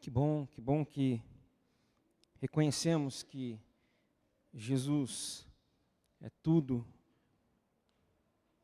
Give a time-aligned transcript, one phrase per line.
[0.00, 1.22] Que bom, que bom que
[2.40, 3.60] reconhecemos que
[4.50, 5.46] Jesus
[6.22, 6.86] é tudo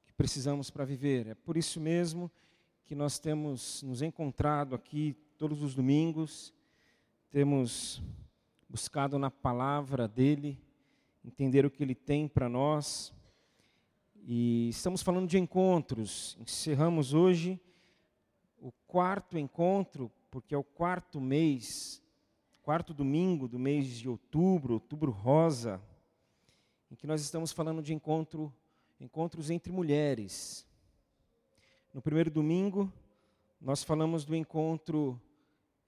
[0.06, 1.26] que precisamos para viver.
[1.26, 2.32] É por isso mesmo
[2.86, 6.54] que nós temos nos encontrado aqui todos os domingos,
[7.30, 8.00] temos
[8.66, 10.58] buscado na palavra dele,
[11.22, 13.12] entender o que ele tem para nós.
[14.24, 16.34] E estamos falando de encontros.
[16.41, 17.60] Encerramos hoje
[18.59, 22.02] o quarto encontro, porque é o quarto mês,
[22.62, 25.80] quarto domingo do mês de outubro, outubro rosa,
[26.91, 28.52] em que nós estamos falando de encontro,
[29.01, 30.66] encontros entre mulheres.
[31.95, 32.92] No primeiro domingo,
[33.59, 35.19] nós falamos do encontro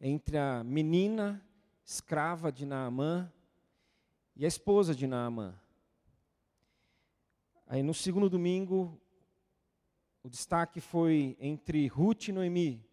[0.00, 1.46] entre a menina
[1.84, 3.30] escrava de Naamã
[4.34, 5.60] e a esposa de Naamã.
[7.66, 8.98] Aí no segundo domingo,
[10.22, 12.87] o destaque foi entre Ruth e Noemi.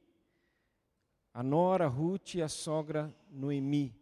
[1.36, 3.94] A nora Ruth e a sogra Noemi.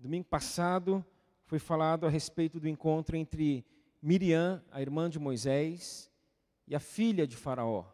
[0.00, 1.06] Domingo passado
[1.44, 3.64] foi falado a respeito do encontro entre
[4.02, 6.10] Miriam, a irmã de Moisés,
[6.66, 7.84] e a filha de Faraó.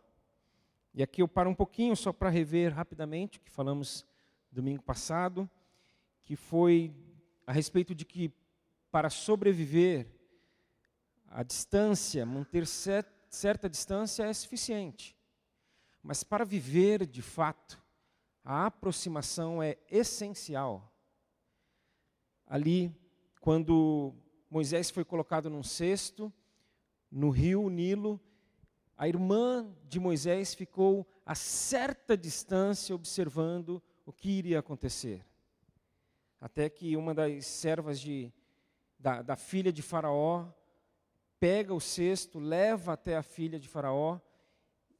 [0.94, 4.06] E aqui eu paro um pouquinho só para rever rapidamente o que falamos
[4.50, 5.46] domingo passado,
[6.24, 6.94] que foi
[7.46, 8.32] a respeito de que
[8.90, 10.06] para sobreviver
[11.28, 15.14] a distância, manter certa distância é suficiente.
[16.02, 17.81] Mas para viver de fato,
[18.44, 20.92] a aproximação é essencial.
[22.46, 22.94] Ali,
[23.40, 24.14] quando
[24.50, 26.32] Moisés foi colocado num cesto,
[27.10, 28.20] no rio Nilo,
[28.96, 35.24] a irmã de Moisés ficou a certa distância observando o que iria acontecer.
[36.40, 38.32] Até que uma das servas de,
[38.98, 40.46] da, da filha de Faraó
[41.38, 44.20] pega o cesto, leva até a filha de Faraó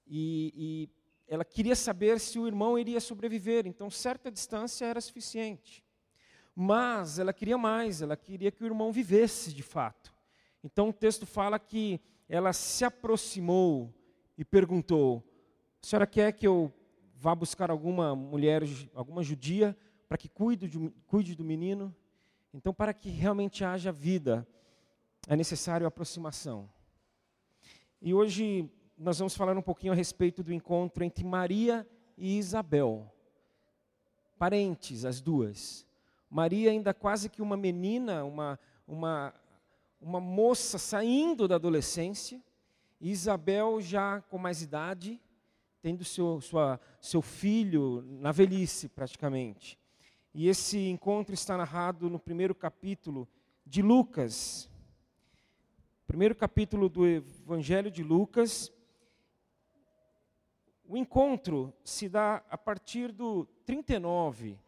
[0.06, 1.01] e, e
[1.32, 5.82] ela queria saber se o irmão iria sobreviver, então certa distância era suficiente.
[6.54, 10.12] Mas ela queria mais, ela queria que o irmão vivesse de fato.
[10.62, 11.98] Então o texto fala que
[12.28, 13.94] ela se aproximou
[14.36, 15.24] e perguntou:
[15.82, 16.70] A senhora quer que eu
[17.14, 19.74] vá buscar alguma mulher, alguma judia,
[20.06, 21.96] para que cuide, de, cuide do menino?
[22.52, 24.46] Então, para que realmente haja vida,
[25.26, 26.68] é necessário aproximação.
[28.02, 28.70] E hoje
[29.02, 31.84] nós vamos falar um pouquinho a respeito do encontro entre Maria
[32.16, 33.12] e Isabel.
[34.38, 35.84] Parentes, as duas.
[36.30, 39.34] Maria ainda quase que uma menina, uma, uma,
[40.00, 42.40] uma moça saindo da adolescência.
[43.00, 45.20] E Isabel já com mais idade,
[45.80, 49.76] tendo seu, sua, seu filho na velhice praticamente.
[50.32, 53.28] E esse encontro está narrado no primeiro capítulo
[53.66, 54.70] de Lucas,
[56.06, 58.72] primeiro capítulo do Evangelho de Lucas.
[60.84, 64.58] O encontro se dá a partir do 39.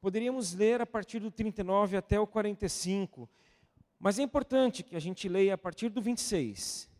[0.00, 3.28] Poderíamos ler a partir do 39 até o 45,
[3.98, 6.90] mas é importante que a gente leia a partir do 26.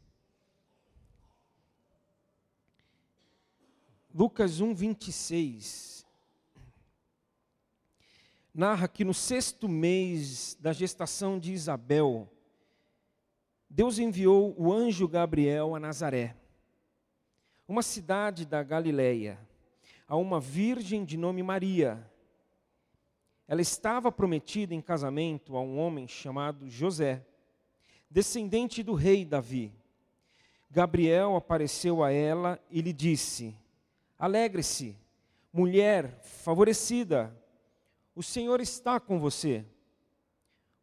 [4.14, 6.06] Lucas 1, 26.
[8.54, 12.30] Narra que no sexto mês da gestação de Isabel,
[13.68, 16.36] Deus enviou o anjo Gabriel a Nazaré,
[17.66, 19.38] uma cidade da Galileia,
[20.06, 22.04] a uma virgem de nome Maria.
[23.48, 27.24] Ela estava prometida em casamento a um homem chamado José,
[28.10, 29.72] descendente do rei Davi.
[30.70, 33.56] Gabriel apareceu a ela e lhe disse:
[34.18, 34.96] Alegre-se,
[35.52, 37.34] mulher favorecida,
[38.14, 39.64] o Senhor está com você.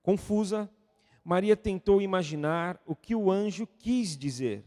[0.02, 0.69] Confusa,
[1.24, 4.66] Maria tentou imaginar o que o anjo quis dizer.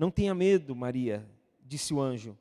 [0.00, 1.28] Não tenha medo, Maria,
[1.62, 2.34] disse o anjo,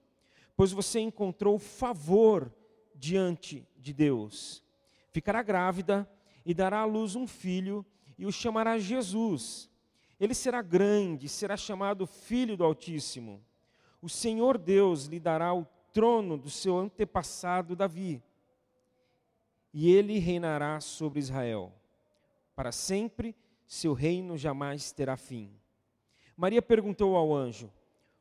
[0.56, 2.50] pois você encontrou favor
[2.96, 4.64] diante de Deus.
[5.12, 6.10] Ficará grávida
[6.46, 7.86] e dará à luz um filho
[8.18, 9.70] e o chamará Jesus.
[10.18, 13.44] Ele será grande, será chamado Filho do Altíssimo.
[14.02, 18.24] O Senhor Deus lhe dará o trono do seu antepassado Davi,
[19.74, 21.74] e ele reinará sobre Israel
[22.56, 23.36] para sempre,
[23.68, 25.60] seu reino jamais terá fim.
[26.40, 27.70] Maria perguntou ao anjo: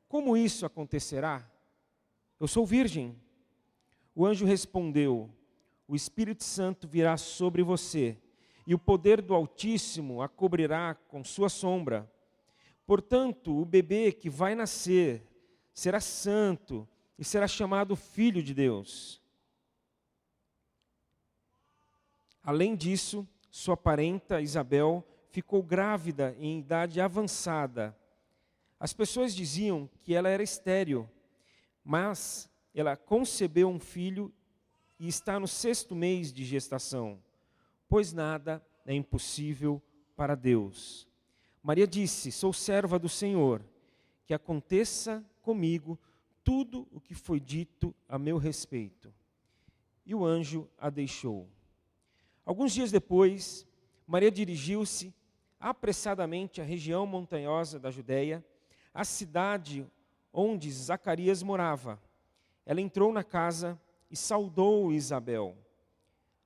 [0.09, 1.49] Como isso acontecerá?
[2.41, 3.17] Eu sou virgem.
[4.13, 5.31] O anjo respondeu:
[5.87, 8.19] O Espírito Santo virá sobre você,
[8.67, 12.11] e o poder do Altíssimo a cobrirá com sua sombra.
[12.85, 15.23] Portanto, o bebê que vai nascer
[15.73, 19.23] será santo e será chamado Filho de Deus.
[22.43, 27.97] Além disso, sua parenta Isabel ficou grávida em idade avançada.
[28.81, 31.09] As pessoas diziam que ela era estéril,
[31.83, 34.33] mas ela concebeu um filho
[34.99, 37.23] e está no sexto mês de gestação,
[37.89, 39.83] pois nada é impossível
[40.17, 41.09] para Deus.
[41.63, 43.65] Maria disse: Sou serva do Senhor,
[44.27, 45.99] que aconteça comigo
[46.45, 49.13] tudo o que foi dito a meu respeito.
[50.07, 51.49] E o anjo a deixou.
[52.45, 53.67] Alguns dias depois,
[54.07, 55.15] Maria dirigiu-se
[55.61, 58.45] apressadamente à região montanhosa da Judéia,
[58.93, 59.87] à cidade
[60.33, 62.01] onde Zacarias morava.
[62.65, 63.81] Ela entrou na casa
[64.11, 65.57] e saudou Isabel.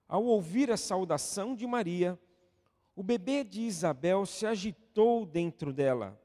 [0.09, 2.19] Ao ouvir a saudação de Maria,
[2.95, 6.21] o bebê de Isabel se agitou dentro dela.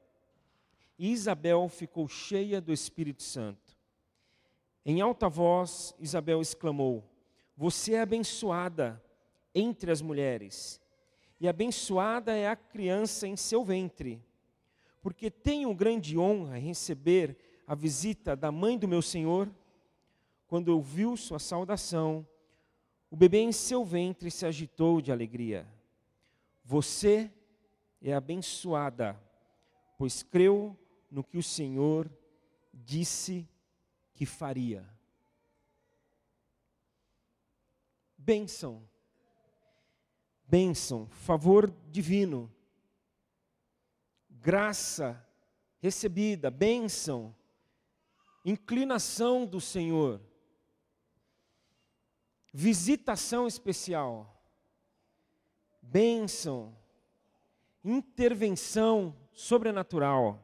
[1.00, 3.78] E Isabel ficou cheia do Espírito Santo.
[4.86, 7.04] Em alta voz, Isabel exclamou:
[7.56, 9.02] Você é abençoada
[9.54, 10.82] entre as mulheres,
[11.40, 14.22] e abençoada é a criança em seu ventre,
[15.08, 19.50] porque tenho grande honra em receber a visita da mãe do meu Senhor.
[20.48, 22.28] Quando ouviu sua saudação,
[23.10, 25.66] o bebê em seu ventre se agitou de alegria.
[26.62, 27.32] Você
[28.02, 29.18] é abençoada,
[29.98, 30.78] pois creu
[31.10, 32.12] no que o Senhor
[32.74, 33.48] disse
[34.14, 34.86] que faria.
[38.18, 38.86] Bênção,
[40.46, 42.52] bênção, favor divino,
[44.42, 45.26] graça
[45.80, 47.36] recebida, bênção,
[48.44, 50.22] inclinação do Senhor,
[52.54, 54.38] visitação especial
[55.88, 56.76] bênção,
[57.84, 60.44] intervenção sobrenatural.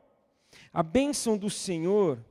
[0.71, 2.23] A bênção do Senhor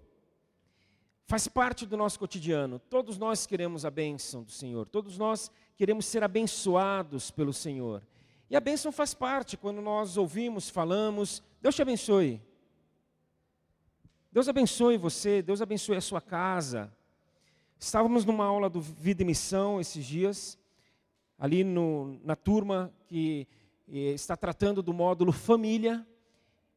[1.27, 2.79] faz parte do nosso cotidiano.
[2.79, 8.03] Todos nós queremos a bênção do Senhor, todos nós queremos ser abençoados pelo Senhor.
[8.49, 12.43] E a bênção faz parte quando nós ouvimos, falamos, Deus te abençoe.
[14.33, 16.93] Deus abençoe você, Deus abençoe a sua casa.
[17.79, 20.59] Estávamos numa aula do Vida e Missão esses dias,
[21.39, 23.47] ali no, na turma que
[23.89, 26.05] eh, está tratando do módulo família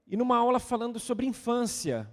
[0.05, 2.07] e numa aula falando sobre infância.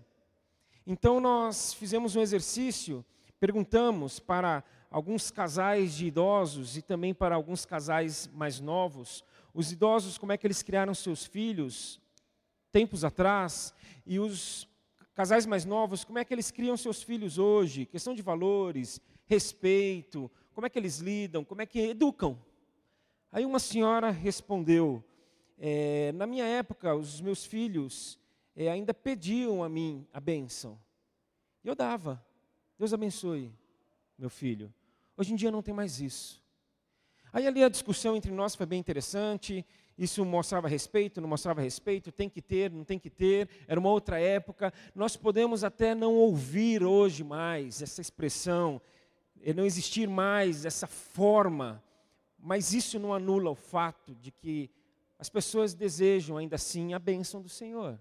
[0.86, 3.04] Então nós fizemos um exercício,
[3.38, 9.22] perguntamos para alguns casais de idosos e também para alguns casais mais novos,
[9.52, 12.00] os idosos como é que eles criaram seus filhos
[12.72, 13.74] tempos atrás
[14.06, 14.66] e os
[15.14, 20.30] casais mais novos como é que eles criam seus filhos hoje, questão de valores, respeito,
[20.54, 22.38] como é que eles lidam, como é que educam.
[23.30, 25.04] Aí uma senhora respondeu:
[25.58, 28.18] é, Na minha época, os meus filhos
[28.54, 30.78] é, ainda pediam a mim a bênção.
[31.64, 32.24] E eu dava.
[32.78, 33.52] Deus abençoe,
[34.18, 34.72] meu filho.
[35.16, 36.42] Hoje em dia não tem mais isso.
[37.32, 39.64] Aí ali a discussão entre nós foi bem interessante.
[39.98, 43.90] Isso mostrava respeito, não mostrava respeito, tem que ter, não tem que ter, era uma
[43.90, 44.72] outra época.
[44.94, 48.80] Nós podemos até não ouvir hoje mais essa expressão,
[49.54, 51.82] não existir mais essa forma
[52.42, 54.68] mas isso não anula o fato de que
[55.16, 57.96] as pessoas desejam ainda assim a bênção do Senhor.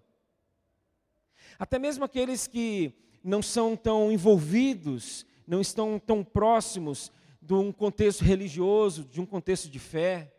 [1.59, 2.91] Até mesmo aqueles que
[3.23, 9.69] não são tão envolvidos, não estão tão próximos de um contexto religioso, de um contexto
[9.69, 10.33] de fé.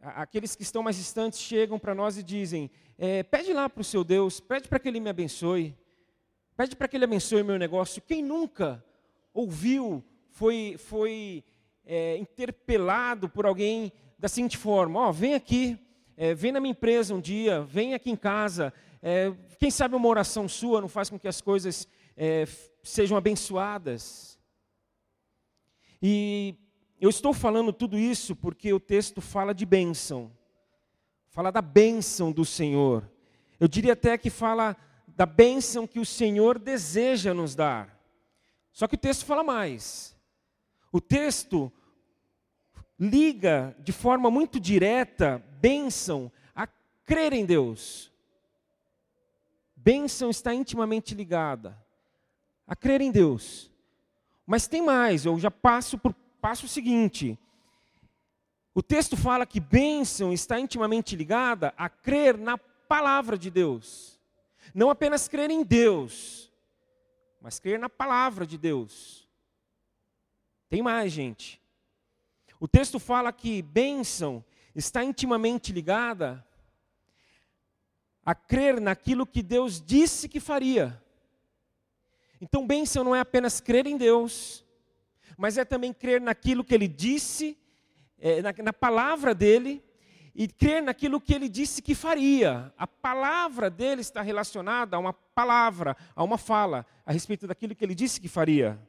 [0.00, 3.84] Aqueles que estão mais distantes chegam para nós e dizem: é, pede lá para o
[3.84, 5.76] seu Deus, pede para que Ele me abençoe,
[6.56, 8.02] pede para que Ele abençoe o meu negócio.
[8.02, 8.84] Quem nunca
[9.34, 11.44] ouviu, foi, foi
[11.84, 15.76] é, interpelado por alguém da seguinte forma: ó, oh, vem aqui,
[16.16, 18.72] é, vem na minha empresa um dia, vem aqui em casa.
[19.02, 22.46] É, quem sabe uma oração sua não faz com que as coisas é,
[22.82, 24.38] sejam abençoadas.
[26.00, 26.54] E
[27.00, 30.32] eu estou falando tudo isso porque o texto fala de bênção,
[31.28, 33.08] fala da bênção do Senhor.
[33.60, 34.76] Eu diria até que fala
[35.06, 37.98] da bênção que o Senhor deseja nos dar.
[38.72, 40.16] Só que o texto fala mais.
[40.92, 41.72] O texto
[42.98, 46.66] liga de forma muito direta bênção a
[47.04, 48.12] crer em Deus.
[49.76, 51.78] Bênção está intimamente ligada
[52.66, 53.72] a crer em Deus.
[54.46, 57.38] Mas tem mais, eu já passo por passo seguinte.
[58.74, 64.18] O texto fala que bênção está intimamente ligada a crer na palavra de Deus.
[64.74, 66.52] Não apenas crer em Deus,
[67.40, 69.28] mas crer na palavra de Deus.
[70.68, 71.60] Tem mais, gente.
[72.60, 76.44] O texto fala que bênção está intimamente ligada
[78.24, 81.02] a crer naquilo que Deus disse que faria.
[82.40, 84.64] Então, bênção não é apenas crer em Deus,
[85.38, 87.56] mas é também crer naquilo que Ele disse,
[88.18, 89.80] é, na, na palavra dele,
[90.34, 92.74] e crer naquilo que Ele disse que faria.
[92.76, 97.84] A palavra dele está relacionada a uma palavra, a uma fala, a respeito daquilo que
[97.84, 98.80] Ele disse que faria.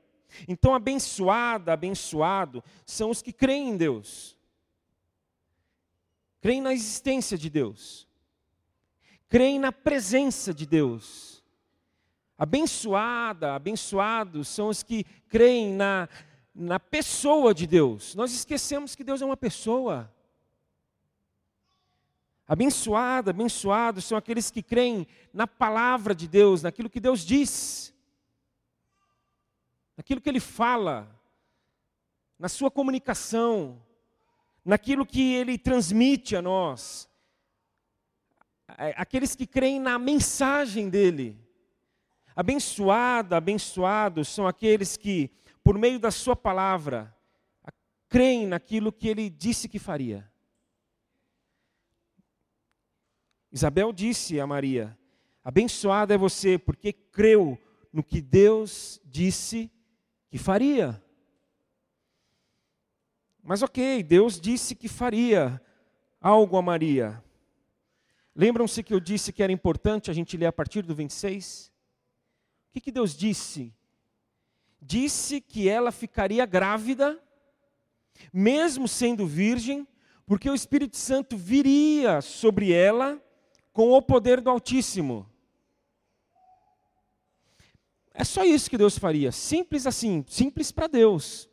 [0.48, 4.36] Então, abençoada, abençoado são os que creem em Deus,
[6.42, 8.08] creem na existência de Deus,
[9.28, 11.44] creem na presença de Deus.
[12.38, 16.08] Abençoada, abençoados são os que creem na,
[16.60, 18.14] na pessoa de Deus.
[18.16, 20.14] Nós esquecemos que Deus é uma pessoa.
[22.46, 27.94] Abençoada, abençoados são aqueles que creem na palavra de Deus, naquilo que Deus diz,
[29.96, 31.10] naquilo que Ele fala,
[32.38, 33.82] na sua comunicação,
[34.66, 37.08] naquilo que Ele transmite a nós.
[38.98, 41.40] Aqueles que creem na mensagem dEle.
[42.36, 45.32] Abençoada, abençoados são aqueles que,
[45.70, 47.16] por meio da Sua palavra,
[48.08, 50.28] creem naquilo que Ele disse que faria.
[53.52, 54.98] Isabel disse a Maria:
[55.44, 57.56] Abençoada é você, porque creu
[57.94, 59.72] no que Deus disse
[60.32, 61.00] que faria.
[63.44, 65.62] Mas ok, Deus disse que faria
[66.20, 67.24] algo a Maria.
[68.34, 71.72] Lembram-se que eu disse que era importante a gente ler a partir do 26?
[72.70, 73.72] O que, que Deus disse?
[74.82, 77.22] Disse que ela ficaria grávida,
[78.32, 79.88] mesmo sendo virgem,
[80.26, 83.22] porque o Espírito Santo viria sobre ela
[83.74, 85.28] com o poder do Altíssimo.
[88.14, 89.32] É só isso que Deus faria.
[89.32, 91.50] Simples assim, simples para Deus.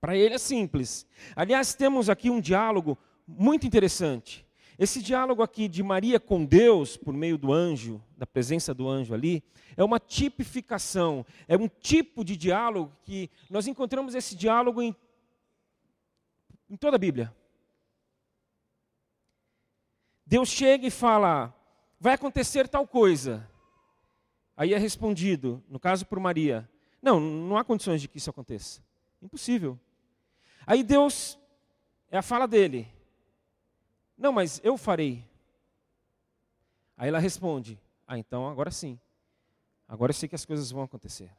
[0.00, 1.06] Para Ele é simples.
[1.34, 2.96] Aliás, temos aqui um diálogo
[3.26, 4.47] muito interessante.
[4.78, 9.12] Esse diálogo aqui de Maria com Deus, por meio do anjo, da presença do anjo
[9.12, 9.42] ali,
[9.76, 14.94] é uma tipificação, é um tipo de diálogo que nós encontramos esse diálogo em,
[16.70, 17.34] em toda a Bíblia.
[20.24, 21.52] Deus chega e fala:
[21.98, 23.50] vai acontecer tal coisa.
[24.56, 26.70] Aí é respondido, no caso por Maria:
[27.02, 28.80] não, não há condições de que isso aconteça.
[29.20, 29.76] Impossível.
[30.64, 31.36] Aí Deus,
[32.10, 32.86] é a fala dele:
[34.18, 35.24] não, mas eu farei.
[36.96, 38.98] Aí ela responde: ah, então agora sim.
[39.86, 41.30] Agora eu sei que as coisas vão acontecer.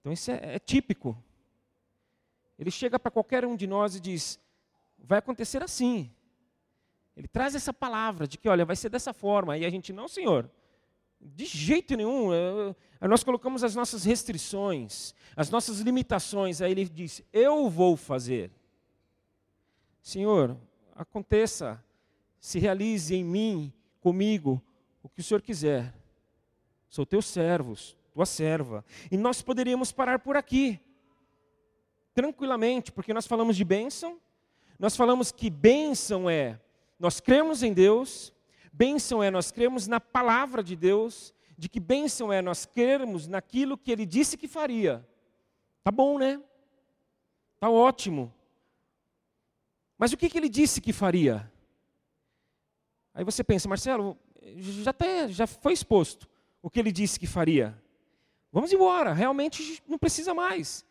[0.00, 1.20] Então isso é, é típico.
[2.58, 4.38] Ele chega para qualquer um de nós e diz:
[4.96, 6.10] vai acontecer assim.
[7.16, 9.58] Ele traz essa palavra de que, olha, vai ser dessa forma.
[9.58, 10.48] E a gente, não, senhor,
[11.20, 12.30] de jeito nenhum.
[13.00, 16.62] Nós colocamos as nossas restrições, as nossas limitações.
[16.62, 18.50] Aí ele diz: Eu vou fazer.
[20.00, 20.56] Senhor,
[20.94, 21.82] aconteça,
[22.40, 24.62] se realize em mim, comigo,
[25.02, 25.94] o que o Senhor quiser.
[26.88, 27.74] Sou teu servo,
[28.12, 28.84] tua serva.
[29.10, 30.80] E nós poderíamos parar por aqui,
[32.14, 34.20] tranquilamente, porque nós falamos de bênção,
[34.78, 36.60] nós falamos que bênção é
[37.02, 38.32] nós cremos em Deus,
[38.72, 43.76] bênção é nós cremos na palavra de Deus, de que bênção é nós crermos naquilo
[43.76, 45.04] que ele disse que faria.
[45.82, 46.40] Tá bom, né?
[47.58, 48.32] Tá ótimo.
[50.02, 51.48] Mas o que, que ele disse que faria?
[53.14, 54.18] Aí você pensa, Marcelo,
[54.56, 56.28] já, tá, já foi exposto
[56.60, 57.80] o que ele disse que faria.
[58.50, 60.84] Vamos embora, realmente não precisa mais.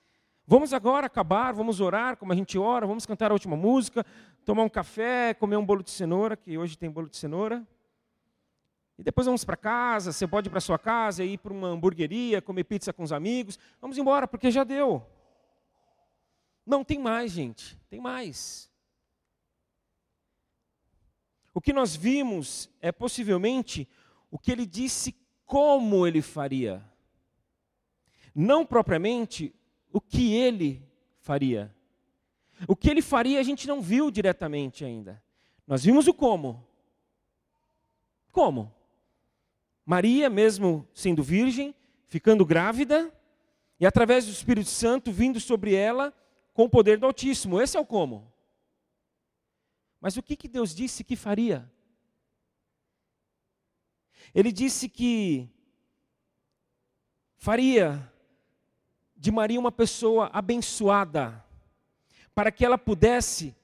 [0.48, 4.06] Vamos agora acabar, vamos orar como a gente ora, vamos cantar a última música,
[4.46, 7.68] tomar um café, comer um bolo de cenoura, que hoje tem bolo de cenoura.
[8.98, 12.42] E depois vamos para casa, você pode ir para sua casa, ir para uma hamburgueria,
[12.42, 13.60] comer pizza com os amigos.
[13.82, 15.06] Vamos embora, porque já deu.
[16.66, 18.71] Não, tem mais, gente, tem mais.
[21.54, 23.88] O que nós vimos é possivelmente
[24.30, 25.16] o que ele disse
[25.46, 26.84] como ele faria.
[28.34, 29.54] Não propriamente
[29.92, 30.82] o que ele
[31.20, 31.76] faria.
[32.68, 35.22] O que ele faria a gente não viu diretamente ainda.
[35.68, 36.66] Nós vimos o como.
[38.32, 38.74] Como?
[39.86, 41.76] Maria, mesmo sendo virgem,
[42.08, 43.12] ficando grávida,
[43.80, 46.14] e através do Espírito Santo vindo sobre ela
[46.54, 47.60] com o poder do Altíssimo.
[47.60, 48.32] Esse é o como.
[50.02, 51.72] Mas o que, que Deus disse que faria?
[54.34, 55.48] Ele disse que
[57.38, 58.12] faria
[59.16, 61.46] de Maria uma pessoa abençoada,
[62.34, 63.56] para que ela pudesse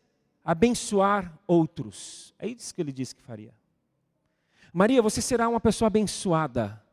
[0.43, 2.33] abençoar outros.
[2.37, 3.53] É isso que ele disse que faria.
[4.73, 6.83] Maria, você será uma pessoa abençoada.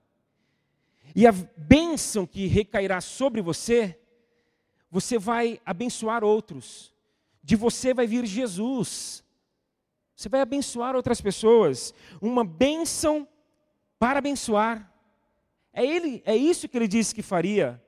[1.15, 4.01] E a bênção que recairá sobre você,
[4.91, 6.95] você vai abençoar outros.
[7.43, 9.24] De você vai vir Jesus.
[10.15, 11.93] Você vai abençoar outras pessoas.
[12.21, 13.27] Uma bênção
[13.99, 14.93] para abençoar.
[15.73, 17.83] É ele, é isso que ele disse que faria.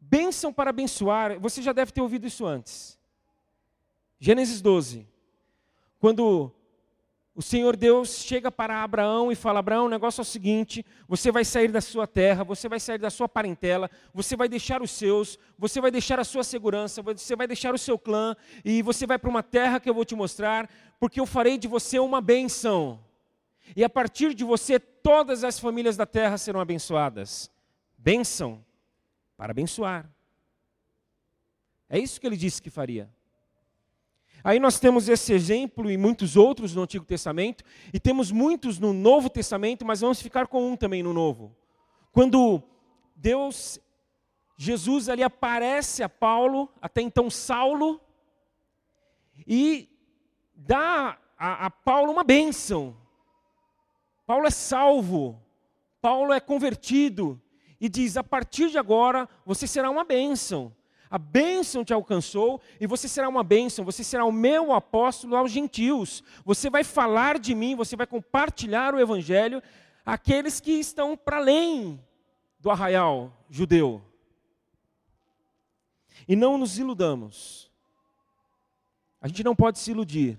[0.00, 2.98] Bênção para abençoar, você já deve ter ouvido isso antes.
[4.18, 5.06] Gênesis 12.
[5.98, 6.52] Quando
[7.40, 11.32] o Senhor Deus chega para Abraão e fala: Abraão, o negócio é o seguinte: você
[11.32, 14.90] vai sair da sua terra, você vai sair da sua parentela, você vai deixar os
[14.90, 19.06] seus, você vai deixar a sua segurança, você vai deixar o seu clã e você
[19.06, 20.68] vai para uma terra que eu vou te mostrar,
[20.98, 23.02] porque eu farei de você uma bênção.
[23.74, 27.50] E a partir de você, todas as famílias da terra serão abençoadas.
[27.96, 28.62] Bênção
[29.34, 30.06] para abençoar.
[31.88, 33.08] É isso que ele disse que faria.
[34.42, 38.92] Aí nós temos esse exemplo e muitos outros no Antigo Testamento, e temos muitos no
[38.92, 41.54] Novo Testamento, mas vamos ficar com um também no Novo.
[42.12, 42.62] Quando
[43.14, 43.78] Deus,
[44.56, 48.00] Jesus ali aparece a Paulo, até então Saulo,
[49.46, 49.88] e
[50.54, 52.96] dá a, a Paulo uma bênção.
[54.26, 55.42] Paulo é salvo,
[56.00, 57.40] Paulo é convertido,
[57.80, 60.74] e diz: a partir de agora você será uma bênção.
[61.10, 65.50] A bênção te alcançou e você será uma bênção, você será o meu apóstolo aos
[65.50, 66.22] gentios.
[66.44, 69.60] Você vai falar de mim, você vai compartilhar o evangelho
[70.06, 72.00] àqueles que estão para além
[72.60, 74.00] do arraial judeu.
[76.28, 77.68] E não nos iludamos.
[79.20, 80.38] A gente não pode se iludir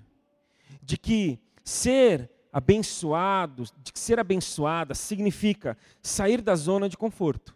[0.82, 7.56] de que ser abençoado, de que ser abençoada significa sair da zona de conforto.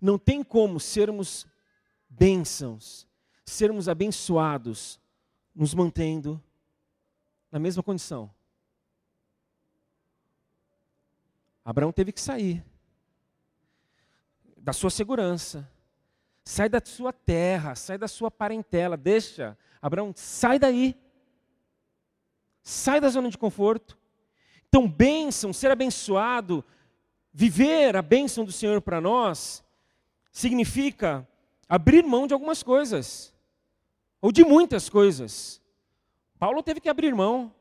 [0.00, 1.46] Não tem como sermos
[2.08, 3.06] bênçãos,
[3.44, 5.00] sermos abençoados,
[5.54, 6.42] nos mantendo
[7.50, 8.30] na mesma condição.
[11.64, 12.64] Abraão teve que sair
[14.58, 15.70] da sua segurança,
[16.44, 20.94] sai da sua terra, sai da sua parentela, deixa, Abraão, sai daí,
[22.62, 23.98] sai da zona de conforto.
[24.68, 26.64] Então, bênção, ser abençoado,
[27.32, 29.63] viver a bênção do Senhor para nós,
[30.34, 31.26] significa
[31.68, 33.32] abrir mão de algumas coisas,
[34.20, 35.62] ou de muitas coisas.
[36.40, 37.54] Paulo teve que abrir mão,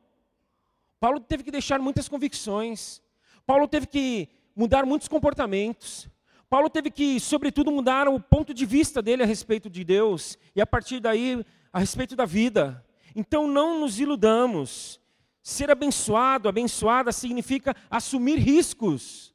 [0.99, 2.99] Paulo teve que deixar muitas convicções,
[3.45, 6.09] Paulo teve que mudar muitos comportamentos,
[6.49, 10.61] Paulo teve que, sobretudo, mudar o ponto de vista dele a respeito de Deus e
[10.61, 12.83] a partir daí a respeito da vida.
[13.15, 14.99] Então não nos iludamos.
[15.43, 19.33] Ser abençoado, abençoada significa assumir riscos.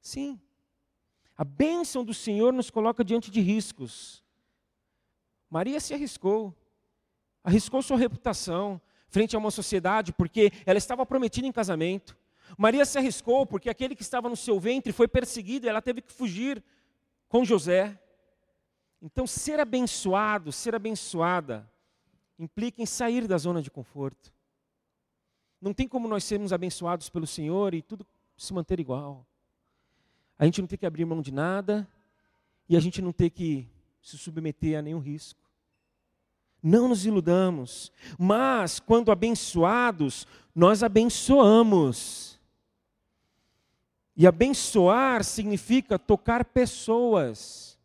[0.00, 0.40] Sim.
[1.38, 4.24] A bênção do Senhor nos coloca diante de riscos.
[5.48, 6.52] Maria se arriscou,
[7.44, 12.18] arriscou sua reputação frente a uma sociedade, porque ela estava prometida em casamento.
[12.58, 16.02] Maria se arriscou porque aquele que estava no seu ventre foi perseguido e ela teve
[16.02, 16.62] que fugir
[17.28, 17.96] com José.
[19.00, 21.70] Então, ser abençoado, ser abençoada,
[22.36, 24.32] implica em sair da zona de conforto.
[25.60, 28.04] Não tem como nós sermos abençoados pelo Senhor e tudo
[28.36, 29.24] se manter igual.
[30.38, 31.86] A gente não tem que abrir mão de nada
[32.68, 33.68] e a gente não tem que
[34.00, 35.40] se submeter a nenhum risco.
[36.62, 42.38] Não nos iludamos, mas quando abençoados, nós abençoamos.
[44.16, 47.78] E abençoar significa tocar pessoas.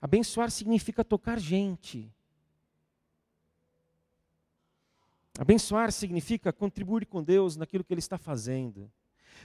[0.00, 2.12] Abençoar significa tocar gente.
[5.38, 8.90] Abençoar significa contribuir com Deus naquilo que Ele está fazendo.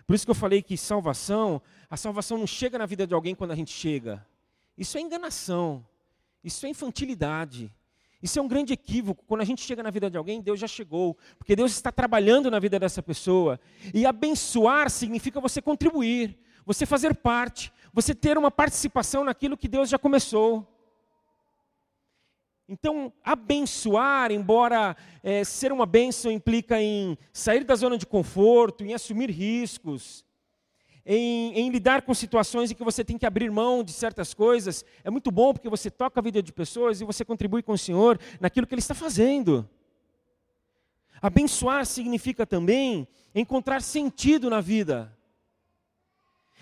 [0.06, 3.34] Por isso que eu falei que salvação, a salvação não chega na vida de alguém
[3.34, 4.26] quando a gente chega.
[4.78, 5.86] Isso é enganação.
[6.44, 7.74] Isso é infantilidade.
[8.22, 9.24] Isso é um grande equívoco.
[9.28, 11.18] Quando a gente chega na vida de alguém, Deus já chegou.
[11.38, 13.60] Porque Deus está trabalhando na vida dessa pessoa.
[13.94, 19.90] E abençoar significa você contribuir, você fazer parte, você ter uma participação naquilo que Deus
[19.90, 20.77] já começou.
[22.70, 28.94] Então, abençoar, embora é, ser uma bênção implica em sair da zona de conforto, em
[28.94, 30.26] assumir riscos,
[31.06, 34.84] em, em, lidar com situações em que você tem que abrir mão de certas coisas,
[35.02, 37.78] é muito bom porque você toca a vida de pessoas e você contribui com o
[37.78, 39.68] Senhor naquilo que Ele está fazendo.
[41.22, 45.18] Abençoar significa também encontrar sentido na vida.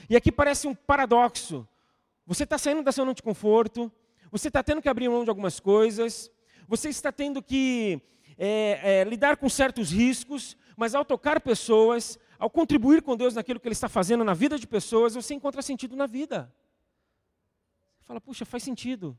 [0.08, 1.68] E aqui parece um paradoxo.
[2.28, 3.92] Você está saindo da zona de conforto,
[4.38, 6.30] você está tendo que abrir mão de algumas coisas,
[6.68, 8.02] você está tendo que
[8.38, 13.62] é, é, lidar com certos riscos, mas ao tocar pessoas, ao contribuir com Deus naquilo
[13.62, 16.54] que Ele está fazendo na vida de pessoas, você encontra sentido na vida.
[17.98, 19.18] Você fala, puxa, faz sentido.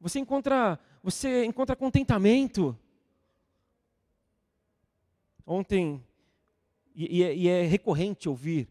[0.00, 2.78] Você encontra, você encontra contentamento.
[5.44, 6.00] Ontem,
[6.94, 8.68] e, e, é, e é recorrente ouvir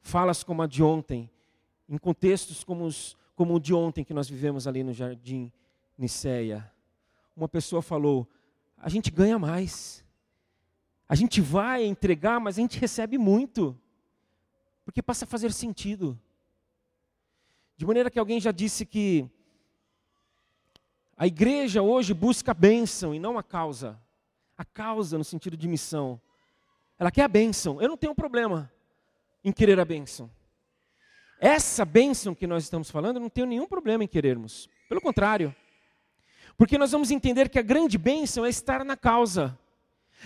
[0.00, 1.30] falas como a de ontem,
[1.88, 5.52] em contextos como os, como o de ontem que nós vivemos ali no jardim
[5.98, 6.70] Niceia.
[7.36, 8.28] Uma pessoa falou:
[8.76, 10.04] a gente ganha mais.
[11.08, 13.78] A gente vai entregar, mas a gente recebe muito.
[14.84, 16.18] Porque passa a fazer sentido.
[17.76, 19.28] De maneira que alguém já disse que
[21.16, 24.00] A igreja hoje busca a bênção e não a causa.
[24.56, 26.20] A causa no sentido de missão.
[26.98, 27.80] Ela quer a bênção.
[27.80, 28.70] Eu não tenho problema
[29.44, 30.30] em querer a bênção.
[31.44, 34.66] Essa bênção que nós estamos falando, não tenho nenhum problema em querermos.
[34.88, 35.54] Pelo contrário.
[36.56, 39.54] Porque nós vamos entender que a grande bênção é estar na causa.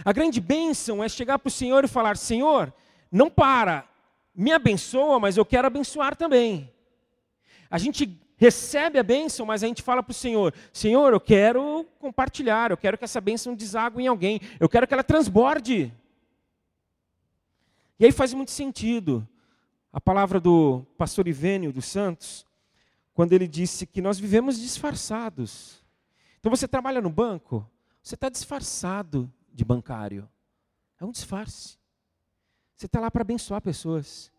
[0.04, 2.72] A grande bênção é chegar para o Senhor e falar: Senhor,
[3.10, 3.84] não para,
[4.32, 6.72] me abençoa, mas eu quero abençoar também.
[7.68, 11.84] A gente recebe a bênção, mas a gente fala para o Senhor: Senhor, eu quero
[11.98, 15.92] compartilhar, eu quero que essa bênção deságue em alguém, eu quero que ela transborde.
[17.98, 19.28] E aí faz muito sentido
[19.98, 22.46] a palavra do pastor Ivênio dos Santos,
[23.12, 25.84] quando ele disse que nós vivemos disfarçados.
[26.38, 27.68] Então você trabalha no banco,
[28.00, 30.28] você está disfarçado de bancário.
[31.00, 31.76] É um disfarce.
[32.76, 34.30] Você está lá para abençoar pessoas.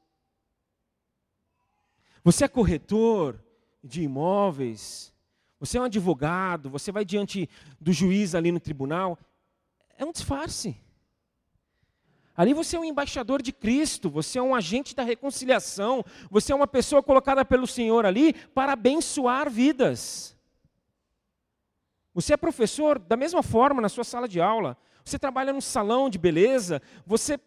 [2.24, 3.44] Você é corretor
[3.84, 5.14] de imóveis,
[5.60, 7.50] você é um advogado, você vai diante
[7.82, 9.20] do juiz ali no tribunal.
[9.98, 10.82] É um disfarce.
[12.40, 16.56] Ali você é um embaixador de Cristo, você é um agente da reconciliação, você é
[16.56, 20.38] uma pessoa colocada pelo Senhor ali para abençoar vidas.
[22.14, 24.78] Você é professor da mesma forma na sua sala de aula.
[25.04, 27.40] Você trabalha num salão de beleza, você o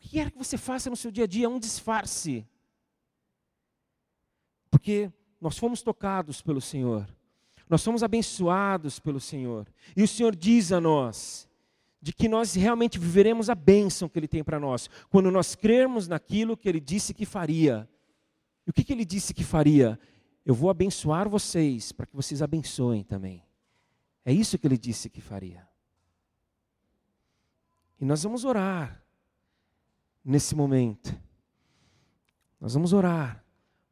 [0.00, 2.44] que quer que você faça no seu dia a dia é um disfarce.
[4.68, 7.06] Porque nós fomos tocados pelo Senhor.
[7.68, 9.68] Nós somos abençoados pelo Senhor.
[9.96, 11.48] E o Senhor diz a nós:
[12.00, 16.08] de que nós realmente viveremos a bênção que Ele tem para nós, quando nós crermos
[16.08, 17.88] naquilo que Ele disse que faria.
[18.66, 19.98] E o que, que Ele disse que faria?
[20.44, 23.44] Eu vou abençoar vocês, para que vocês abençoem também.
[24.24, 25.68] É isso que Ele disse que faria.
[28.00, 29.02] E nós vamos orar
[30.24, 31.14] nesse momento.
[32.58, 33.44] Nós vamos orar,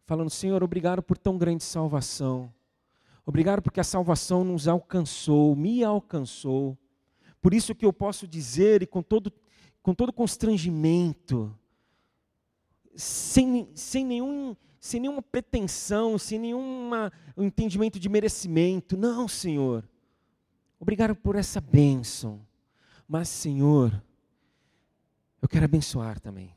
[0.06, 2.52] falando: Senhor, obrigado por tão grande salvação.
[3.26, 6.78] Obrigado porque a salvação nos alcançou, me alcançou.
[7.40, 9.32] Por isso que eu posso dizer, e com todo,
[9.82, 11.56] com todo constrangimento,
[12.94, 16.90] sem, sem, nenhum, sem nenhuma pretensão, sem nenhum
[17.36, 18.96] um entendimento de merecimento.
[18.96, 19.88] Não, Senhor.
[20.80, 22.44] Obrigado por essa bênção.
[23.06, 24.02] Mas, Senhor,
[25.40, 26.54] eu quero abençoar também.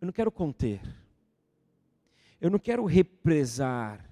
[0.00, 0.80] Eu não quero conter.
[2.40, 4.05] Eu não quero represar.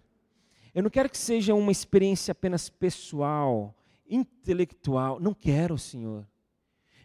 [0.74, 3.72] Eu não quero que seja uma experiência apenas pessoal,
[4.08, 5.20] intelectual.
[5.20, 6.26] Não quero, Senhor.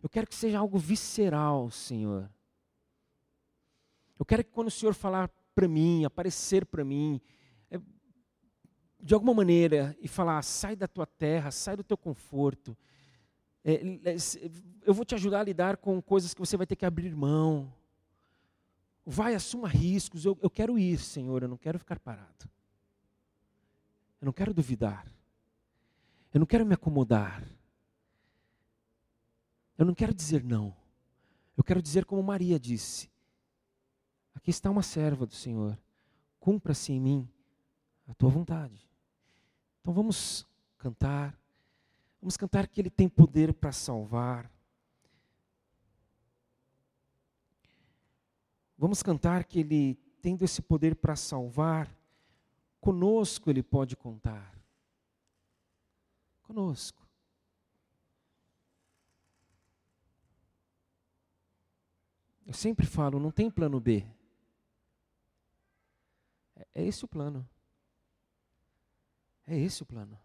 [0.02, 2.30] Eu quero que seja algo visceral, Senhor.
[4.18, 7.22] Eu quero que quando o Senhor falar para mim, aparecer para mim,
[7.70, 7.80] é,
[9.00, 12.76] de alguma maneira, e falar: sai da tua terra, sai do teu conforto.
[13.64, 14.16] É, é,
[14.84, 17.72] eu vou te ajudar a lidar com coisas que você vai ter que abrir mão.
[19.06, 20.26] Vai, assuma riscos.
[20.26, 22.50] Eu, eu quero ir, Senhor, eu não quero ficar parado.
[24.22, 25.06] Eu não quero duvidar.
[26.34, 27.44] Eu não quero me acomodar.
[29.78, 30.76] Eu não quero dizer não.
[31.56, 33.10] Eu quero dizer como Maria disse:
[34.36, 35.78] Aqui está uma serva do Senhor.
[36.40, 37.30] Cumpra-se em mim
[38.08, 38.90] a tua vontade.
[39.82, 41.38] Então vamos cantar.
[42.22, 44.52] Vamos cantar que Ele tem poder para salvar.
[48.78, 51.90] Vamos cantar que Ele, tendo esse poder para salvar,
[52.80, 54.58] Conosco Ele pode contar.
[56.44, 57.08] Conosco.
[62.46, 64.04] Eu sempre falo, não tem plano B.
[66.56, 67.48] É, é esse o plano.
[69.46, 70.20] É esse o plano.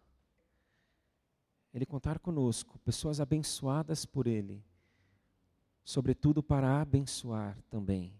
[1.73, 4.63] Ele contar conosco, pessoas abençoadas por Ele,
[5.83, 8.19] sobretudo para abençoar também.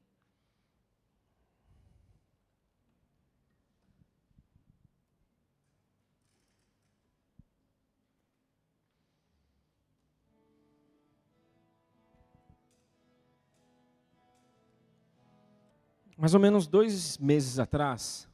[16.25, 18.27] Mais ou menos dois meses atrás,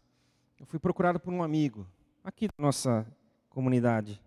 [0.57, 1.85] eu fui procurado por um amigo,
[2.23, 3.05] aqui da nossa
[3.49, 4.21] comunidade.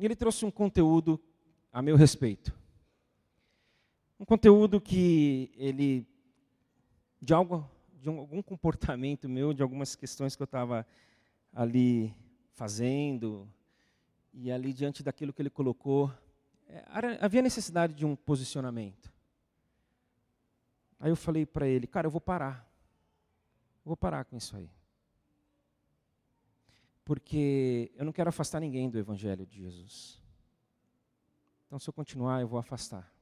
[0.00, 1.22] E ele trouxe um conteúdo
[1.72, 2.52] a meu respeito.
[4.18, 6.04] Um conteúdo que ele,
[7.20, 7.64] de, algo,
[8.00, 10.84] de algum comportamento meu, de algumas questões que eu estava
[11.52, 12.12] ali
[12.54, 13.48] fazendo,
[14.34, 16.12] e ali diante daquilo que ele colocou,
[16.66, 16.84] é,
[17.20, 19.08] havia necessidade de um posicionamento.
[20.98, 22.71] Aí eu falei para ele, cara, eu vou parar.
[23.84, 24.70] Vou parar com isso aí.
[27.04, 30.20] Porque eu não quero afastar ninguém do Evangelho de Jesus.
[31.66, 33.12] Então, se eu continuar, eu vou afastar.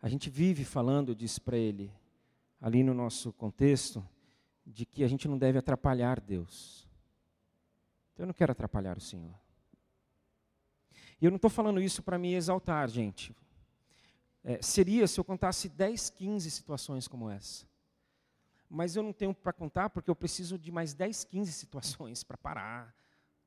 [0.00, 1.92] A gente vive falando, disse para ele,
[2.60, 4.06] ali no nosso contexto,
[4.64, 6.86] de que a gente não deve atrapalhar Deus.
[8.12, 9.34] Então eu não quero atrapalhar o Senhor.
[11.20, 13.34] E eu não estou falando isso para me exaltar, gente.
[14.44, 17.66] É, seria se eu contasse 10, 15 situações como essa.
[18.68, 22.36] Mas eu não tenho para contar porque eu preciso de mais 10, 15 situações para
[22.36, 22.94] parar,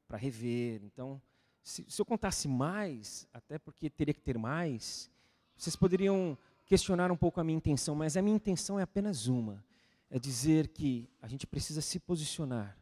[0.08, 0.82] para rever.
[0.84, 1.22] Então,
[1.62, 5.10] se, se eu contasse mais, até porque teria que ter mais,
[5.56, 9.64] vocês poderiam questionar um pouco a minha intenção, mas a minha intenção é apenas uma:
[10.10, 12.78] é dizer que a gente precisa se posicionar.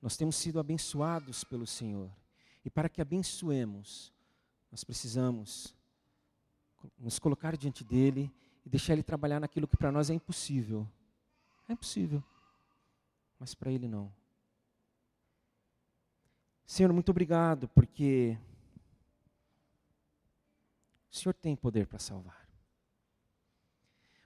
[0.00, 2.10] Nós temos sido abençoados pelo Senhor.
[2.64, 4.12] E para que abençoemos,
[4.70, 5.74] nós precisamos
[6.98, 8.32] nos colocar diante dele
[8.64, 10.88] e deixar ele trabalhar naquilo que para nós é impossível.
[11.68, 12.24] É impossível,
[13.38, 14.10] mas para ele não.
[16.66, 18.38] Senhor, muito obrigado, porque
[21.10, 22.48] o Senhor tem poder para salvar.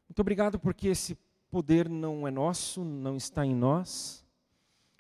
[0.09, 1.17] Muito obrigado porque esse
[1.51, 4.25] poder não é nosso, não está em nós.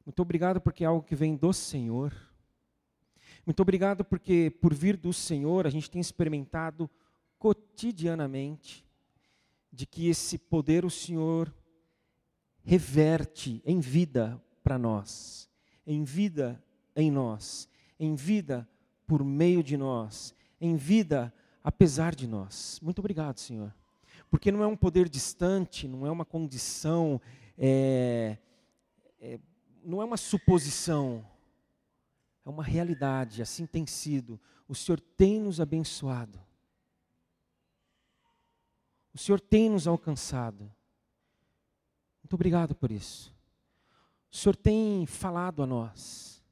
[0.04, 2.12] Muito obrigado porque é algo que vem do Senhor.
[3.44, 6.88] Muito obrigado porque, por vir do Senhor, a gente tem experimentado
[7.38, 8.84] cotidianamente
[9.72, 11.52] de que esse poder o Senhor
[12.64, 15.48] reverte em vida para nós,
[15.86, 16.62] em vida
[16.94, 18.68] em nós, em vida
[19.06, 22.78] por meio de nós, em vida apesar de nós.
[22.82, 23.74] Muito obrigado, Senhor.
[24.30, 27.20] Porque não é um poder distante, não é uma condição,
[27.58, 28.38] é,
[29.20, 29.38] é,
[29.84, 31.24] não é uma suposição,
[32.44, 34.40] é uma realidade, assim tem sido.
[34.66, 36.40] O Senhor tem nos abençoado.
[39.12, 40.72] O Senhor tem nos alcançado.
[42.32, 43.30] Muito obrigado por isso.
[44.30, 46.42] O Senhor tem falado a nós.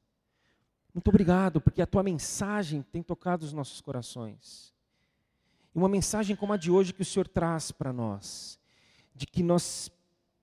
[0.93, 4.71] Muito obrigado, porque a tua mensagem tem tocado os nossos corações.
[5.73, 8.59] E uma mensagem como a de hoje que o Senhor traz para nós,
[9.15, 9.89] de que nós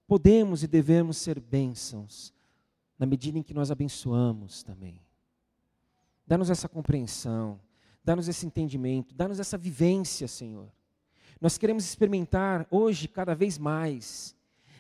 [0.08, 2.34] podemos e devemos ser bênçãos,
[2.98, 5.00] na medida em que nós abençoamos também.
[6.26, 7.60] Dá-nos essa compreensão,
[8.02, 10.68] dá-nos esse entendimento, dá-nos essa vivência, Senhor.
[11.40, 14.36] Nós queremos experimentar hoje cada vez mais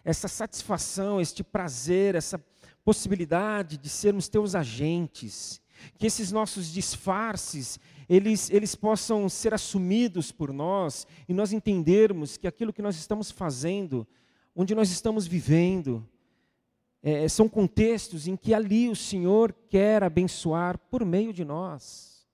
[0.08, 2.42] essa satisfação, este prazer, essa
[2.82, 5.60] possibilidade de sermos teus agentes,
[5.98, 12.46] que esses nossos disfarces, eles, eles possam ser assumidos por nós e nós entendermos que
[12.46, 14.08] aquilo que nós estamos fazendo,
[14.56, 16.08] onde nós estamos vivendo,
[17.02, 22.26] é, são contextos em que ali o Senhor quer abençoar por meio de nós.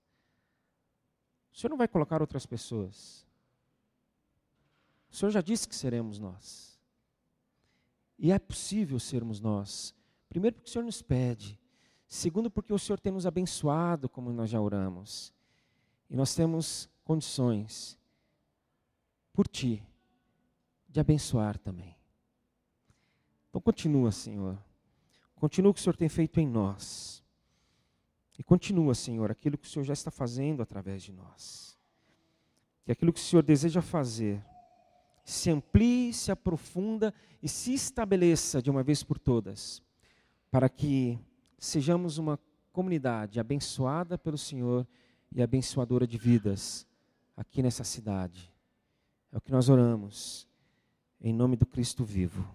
[1.53, 3.27] O Senhor não vai colocar outras pessoas.
[5.11, 6.74] O Senhor já disse que seremos nós.
[8.17, 9.93] E é possível sermos nós.
[10.29, 11.59] Primeiro, porque o Senhor nos pede.
[12.07, 15.33] Segundo, porque o Senhor tem nos abençoado, como nós já oramos.
[16.09, 17.97] E nós temos condições,
[19.33, 19.83] por Ti,
[20.87, 21.95] de abençoar também.
[23.49, 24.57] Então, continua, Senhor.
[25.35, 27.23] Continua o que o Senhor tem feito em nós.
[28.37, 31.77] E continua, Senhor, aquilo que o Senhor já está fazendo através de nós.
[32.85, 34.43] E aquilo que o Senhor deseja fazer
[35.25, 37.11] se amplie, se aprofunda
[37.41, 39.81] e se estabeleça de uma vez por todas,
[40.51, 41.19] para que
[41.57, 42.39] sejamos uma
[42.71, 44.87] comunidade abençoada pelo Senhor
[45.31, 46.87] e abençoadora de vidas
[47.35, 48.53] aqui nessa cidade.
[49.31, 50.47] É o que nós oramos,
[51.19, 52.47] em nome do Cristo vivo.